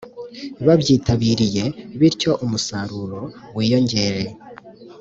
[0.65, 1.63] babyitabiriye
[1.99, 3.21] bityo umusaruro
[3.55, 4.25] wiyongere